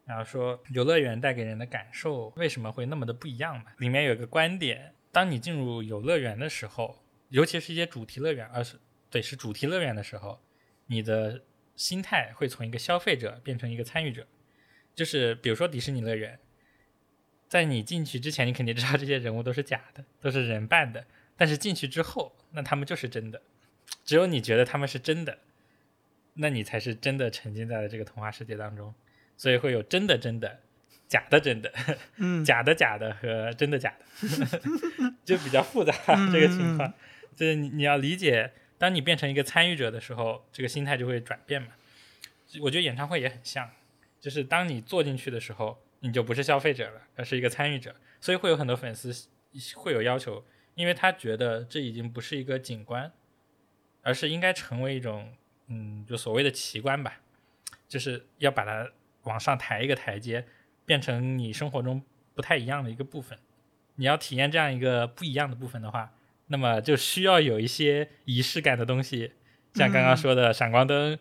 [0.06, 3.72] 然后说游乐园带给人的感受为什么会那么的不一样嘛。
[3.78, 8.78] 里面有一个观点，当你进入游乐园的时候，尤其是一些主题乐园，而是
[9.10, 10.40] 对是主题乐园的时候，
[10.86, 11.42] 你的
[11.74, 14.26] 心态会从一个消费者变成一个参与者。
[14.94, 16.38] 就是比如说迪士尼乐园，
[17.48, 21.04] 在你进去之前，你肯定知道这些人物都是假的，都是人扮的。
[21.36, 23.42] 但是进去之后，那他们就是真的。
[24.04, 25.38] 只有你觉得他们是真的，
[26.34, 28.94] 那你才是真的沉浸在了这个童话世界当中。
[29.36, 30.60] 所以会有真的真的、
[31.08, 31.72] 假的真的、
[32.16, 34.60] 嗯， 假的假的和真的假的，
[35.24, 35.92] 就比较复杂
[36.32, 36.92] 这个情况。
[37.34, 41.68] 就是你你要理解，当你变成一个参与者的时候，这个心态就会转变嘛。
[42.62, 43.70] 我觉得演唱会也很像，
[44.20, 47.94] 就是当你坐进去的时候，你就不是消费者了，而是一个参与者。
[48.20, 49.12] 所以会有很多粉丝
[49.74, 50.42] 会有要求，
[50.74, 53.12] 因为他觉得这已经不是一个景观，
[54.02, 55.34] 而是应该成为一种
[55.66, 57.20] 嗯，就所谓的奇观吧，
[57.86, 58.90] 就是要把它
[59.26, 60.44] 往上抬一个台阶，
[60.84, 62.02] 变成你生活中
[62.34, 63.38] 不太一样的一个部分。
[63.96, 66.12] 你要体验这样一个不一样的部分的话，
[66.48, 69.32] 那么就需要有一些仪式感的东西，
[69.74, 71.18] 像刚刚说的闪光灯，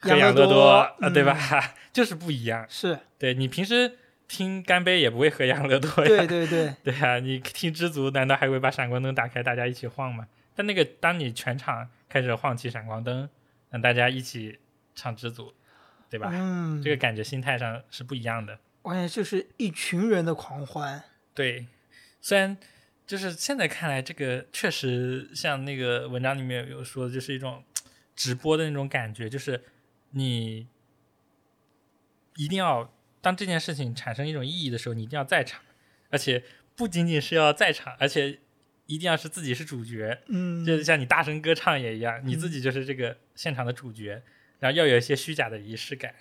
[0.00, 1.36] 和养乐多啊、嗯对吧？
[1.92, 2.66] 就是不一样。
[2.68, 3.96] 是，对你平时
[4.28, 10.28] 听干杯也不会喝养乐多呀，对对对，对啊，你听知足难道还会把闪光灯打开，大家一起晃吗？
[10.54, 13.28] 但那个当你全场开始晃起闪光灯，
[13.70, 14.58] 让大家一起
[14.94, 15.54] 唱知足，
[16.10, 16.28] 对吧？
[16.32, 18.58] 嗯，这个感觉心态上是不一样的。
[18.82, 21.02] 我感觉就是一群人的狂欢。
[21.32, 21.66] 对，
[22.20, 22.56] 虽然
[23.06, 27.62] 就是现在看来，这个确实像那个文章里面有说的，就是一种
[28.16, 29.62] 直播的那种感觉，就是
[30.10, 30.66] 你
[32.36, 35.62] 一定要当这件事情产生一种意义的时候，你一定要在场，
[36.10, 36.42] 而且
[36.74, 38.38] 不仅仅是要在场，而且
[38.86, 44.22] 一定要是自己是主角，嗯，就像你大声歌唱也一样，你自己就是这个现场的主角，
[44.60, 46.14] 然后要有一些虚假的仪式感，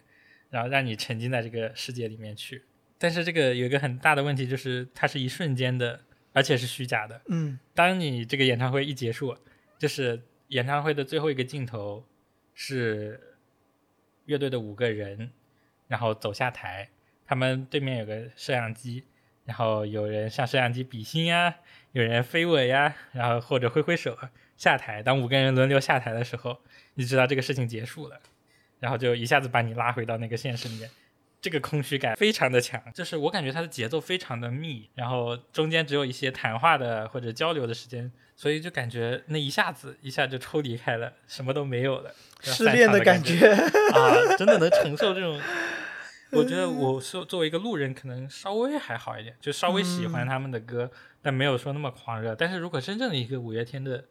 [0.49, 2.63] 然后让你沉浸在这个世界里面去。
[2.97, 6.01] 但是这个有一个很大的问题，就是它是一瞬间的，
[6.33, 7.21] 而且是虚假的。
[7.27, 9.37] 嗯当你这个演唱会一结束，
[9.77, 12.03] 就是演唱会的最后一个镜头
[12.53, 13.37] 是
[14.25, 15.31] 乐队的五个人，
[15.87, 16.89] 然后走下台，
[17.25, 19.03] 他们对面有个摄像机，
[19.45, 21.55] 然后有人向摄像机比心呀，
[21.91, 24.17] 有人飞吻呀，然后或者挥挥手
[24.55, 25.01] 下台。
[25.01, 26.57] 当五个人轮流下台的时候，
[26.95, 28.19] 你知道这个事情结束了，
[28.79, 30.89] 然后就一下子把你拉回到那个现实里面。
[31.41, 43.53] 这个空虚感非常的强，就是我感觉它的节奏非常的密，然后中间只有一些谈话的或者交流的时间，所以就感觉那一下子一下就抽离开了，什么都没有了，失恋的感觉
[43.95, 45.39] 啊，真的能承受这种。
[46.31, 52.35] 我觉得我是作为一个路人，可能稍微还好一点，就稍微喜欢他们的歌，但没有说那么狂热。
[52.35, 54.05] 但是如果真正的一个五月天的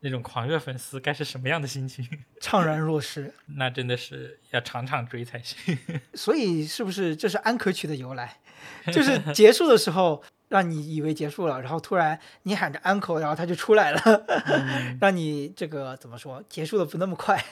[0.00, 2.06] 那种狂热粉丝，该是什么样的心情？
[2.40, 3.32] 怅然若失。
[3.56, 5.78] 那真的是要场场追才行。
[6.14, 8.38] 所以是不是这是安可曲的由来？
[8.92, 14.00] 就是结束的时候让你以为结束了，然后突然你喊着安可，然后他就出来了，
[14.46, 17.42] 嗯让你这个怎么说结束的不那么快。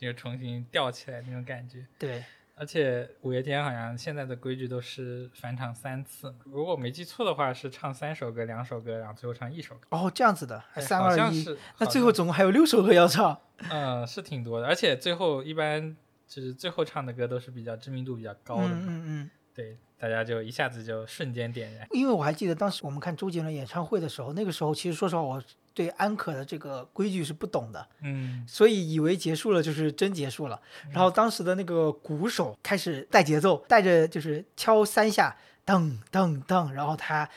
[0.00, 1.86] 就重新吊起来那种感觉。
[1.98, 2.24] 对，
[2.60, 9.86] 而且五月天好像现在的规矩都是返场三次，如果我没记错的话是唱三首歌、两首歌，然后最后唱一首歌。
[9.88, 13.40] 哦，这样子的，还三二一，好像是那最后总共还有六首歌要唱。
[13.70, 15.96] 嗯是挺多的，而且最后一般
[16.28, 19.30] 就是最后唱的歌都是比较知名度比较高的嗯，嗯嗯。
[19.60, 21.86] 对，大家就一下子就瞬间点燃。
[21.90, 25.42] 因为我还记得当时我们看周杰伦演唱会的时候，那个时候其实说实话，我
[25.74, 30.58] 对安可的这个规矩是不懂的，嗯所以以为结束了就是真结束了。
[30.90, 37.28] 然后当时的那个鼓手开始带节奏，带着就是敲三下，噔噔噔，然后他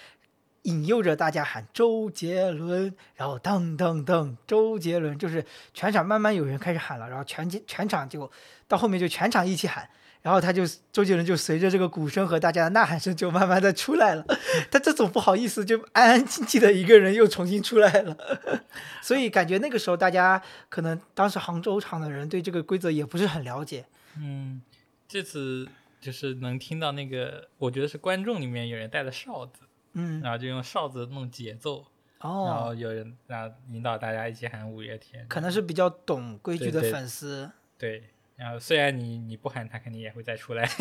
[0.62, 8.32] 引诱着大家喊周杰伦，然后噔噔噔，周杰伦，就是全场慢慢有人开始喊了，然后全全场就
[8.68, 9.90] 到后面就全场一起喊。
[10.24, 14.26] 然后他就周杰伦就随着这个鼓声和大家的呐喊声就慢慢的出来了，
[14.72, 18.18] 他这种不好意思就安安静静的一个人又重新出来了，
[19.04, 23.86] 所以感觉那个时候大家可能当时杭州场的人对这个规则也不是很了解。
[24.18, 24.62] 嗯，
[25.08, 25.68] 这次
[26.00, 31.86] 就是能听到那个，我觉得是观众里面有人带着哨子，嗯，然后就用哨子弄节奏，
[32.22, 32.46] 哦。
[32.48, 36.92] 然哦后，有人然后引导大家一起喊五月天，可能是比较懂规矩的对对。
[36.92, 37.52] 粉丝。
[37.78, 38.04] 对，
[38.44, 40.70] 然后虽然你你不喊他，肯定也会再出来，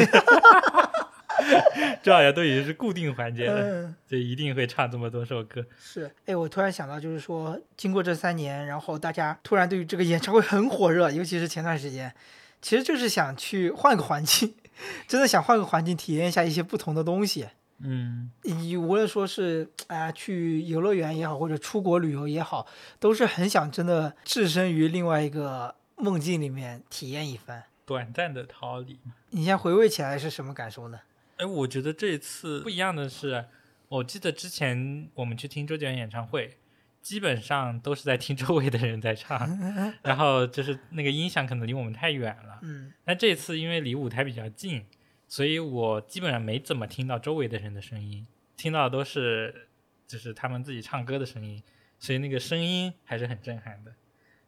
[2.02, 5.64] 这好像都已经是固定环节了，嗯，就一定会唱这么多首歌。
[5.78, 6.10] 是。
[6.26, 12.12] 哎，我突然想到，就是说，经过这三年，然后大家突然对于这个演唱会很火热，尤其是前段时间，
[12.60, 14.56] 其实就是想去换个环境，
[15.06, 17.46] 真的想换个环境体验一下一些不同的东西。
[17.84, 22.66] 嗯你无论说是啊、去游乐园也好，或者出国旅游也好，
[22.98, 27.64] 都是很想真的置身于另外一个梦境里面体验一番。
[27.84, 28.98] 短暂的逃离。
[29.30, 31.00] 你先回味起来是什么感受呢？
[31.36, 33.44] 哎，我觉得这一次不一样的是，
[33.88, 36.56] 我记得之前我们去听周杰伦演唱会，
[37.02, 39.58] 基本上都是在听周围的人在唱，
[40.02, 42.60] 然后就是那个音响可能离我们太远了。
[42.62, 44.86] 嗯，那这次因为离舞台比较近，
[45.26, 48.24] 所以我基本上没怎么听到周围的人的声音，
[48.56, 49.68] 听到的都是
[50.06, 51.60] 就是他们自己唱歌的声音，
[51.98, 53.92] 所以那个声音还是很震撼的，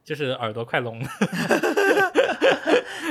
[0.04, 1.08] 就是耳朵快聋了。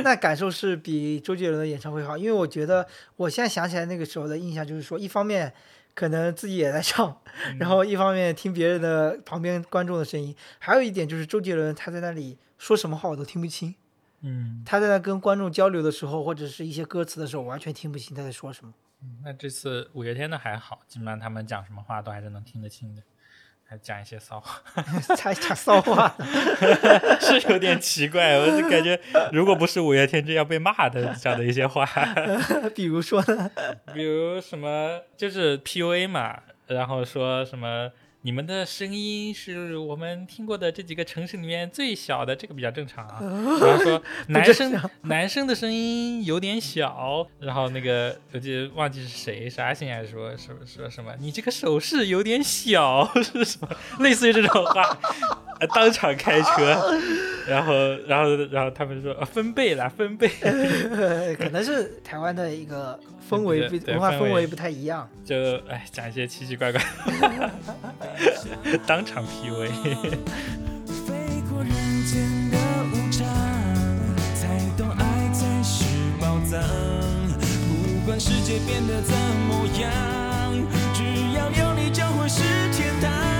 [0.03, 5.51] 那感受是比周杰伦的演唱会好，因为我觉得我现在想起来那个时候的印象就是说，一方面
[5.93, 7.21] 可能自己也在唱，
[7.59, 13.75] 然后一方面听别人的旁边观众的声音，还有一点就是周杰伦他在那里说什么话我都听不清，
[14.21, 18.73] 嗯，他在那跟观众交流的时候，或者是一些歌词的时候，我完全听不清他在说什么。
[19.23, 23.01] 那这次五月天的还好，基本上他们讲什么话都还是能听得清的，
[23.73, 24.61] 还讲一些骚话，
[25.17, 26.15] 才讲骚话，
[27.19, 28.37] 是有点奇怪。
[28.37, 28.99] 我就感觉，
[29.31, 31.83] 如果不是五月天，这要被骂的讲的一些话，
[32.75, 33.49] 比如说呢，
[33.91, 37.89] 比如什么就是 PUA 嘛，然后说什么
[38.25, 43.19] 你们的声音是我们听过的这几个城市里面最小的，这个比较正常啊。
[43.61, 53.67] 然后说男生男生的声音有点小，然后那个我记得忘记是谁是阿信还是说说说什么，你这个手势有点小是什么，
[53.99, 54.97] 类似于这种话，
[55.59, 56.97] 呃当场开车，
[57.45, 57.73] 然后
[58.07, 60.29] 然后然后他们说、呃分贝啦分贝，
[61.35, 62.97] 可能是台湾的一个
[63.37, 65.07] 氛围不文化氛围不太一样。
[65.25, 65.35] 就
[65.67, 66.81] 哎讲一些奇奇怪怪，
[68.87, 69.69] 当场 PUA。
[71.05, 71.13] 飞
[71.49, 71.71] 过人
[72.05, 72.57] 间的
[72.91, 73.25] 无常，
[74.35, 75.85] 才懂爱才是
[76.19, 76.61] 宝藏。
[78.01, 79.91] 不管世界变得怎么样，
[80.93, 81.03] 只
[81.35, 82.41] 要有你就会是
[82.73, 83.32] 天堂。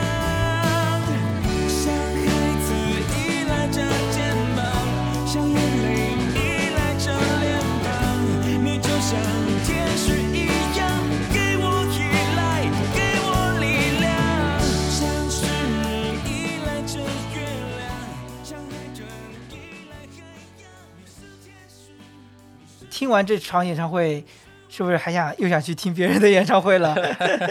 [22.94, 24.24] 听完这场演唱会，
[24.70, 26.96] 是不是还想又想去听别人的演唱会了？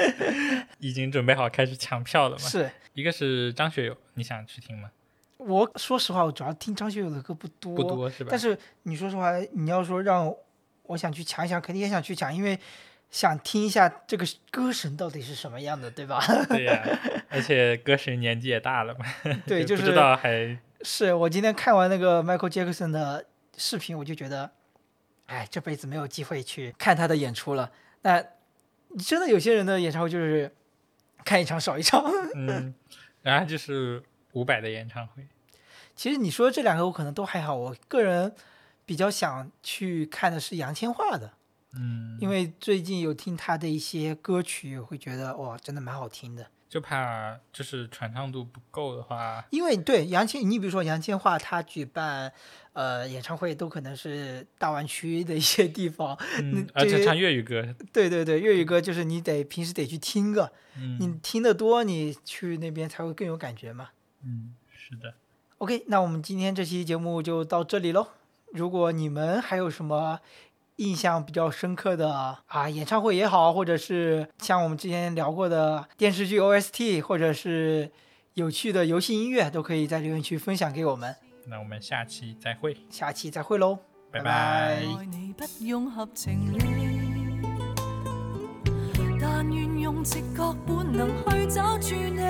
[0.79, 2.43] 已经准备好开始抢票了吗？
[2.49, 4.89] 是一个是张学友，你想去听吗？
[5.39, 8.29] 我说实话，我主要听张学友的歌不多，不多是吧？
[8.31, 10.33] 但是你说实话，你要说让
[10.85, 12.57] 我想去抢一抢，肯定也想去抢，因为
[13.11, 16.23] 想听一下这个歌神到底是什么样的，对吧？
[16.49, 16.81] 对呀、
[17.29, 19.05] 而且歌神年纪也大了嘛，
[19.45, 23.25] 对， 就不是知道还是我今天看完那个 Michael Jackson 的
[23.57, 24.49] 视频，我就觉得，
[25.33, 27.73] 哎，这辈子没有机会去看他的演出了。
[28.03, 28.23] 那
[28.99, 30.55] 真的有些人的演唱会就是
[31.25, 32.05] 看一场少一场。
[32.35, 32.75] 嗯，
[33.23, 34.03] 然后就是
[34.33, 35.27] 伍佰的演唱会，
[35.97, 38.35] 其实你说这两个我可能都还好，我个人
[38.85, 41.33] 比较想去看的是杨千嬅的，
[41.73, 46.47] 嗯，因为最近有听他的一些歌曲，会觉得哇，真的蛮好听的。
[46.73, 52.33] 就怕就是传唱度不够的话，因为对杨千，你比如说杨千嬅，她举办
[52.73, 57.63] 呃演唱会都可能是大湾区的一些地方，嗯，而且唱粤语歌，
[57.93, 63.91] 对对对，粤语歌就是你得平时得去听个，嗯你听得多，你去那边才会更有感觉嘛。
[64.25, 65.13] 嗯，是的
[65.59, 68.09] ，OK，那我们今天这期节目就到这里喽。
[68.55, 70.21] 如果你们还有什么
[70.83, 72.13] 印象比较深刻的
[72.47, 77.91] 啊演唱会也好，或者是像我们之前聊过的电视剧 OST，或者是
[78.35, 81.15] 有趣的游戏音乐，都可以在留言区分享给我们。
[81.47, 83.79] 那我们下期再会，下期再会喽，
[84.11, 84.83] 拜拜
[89.21, 92.21] 但願用直覺本能去找住你。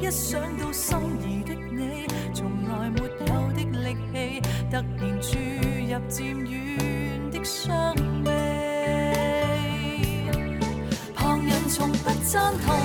[0.00, 3.08] 一想到心儀的你，從來沒有
[3.52, 4.40] 的力氣，
[4.70, 6.97] 突然注入漸遠
[7.48, 8.30] 伤悲。
[11.14, 12.76] 旁人从不赞同，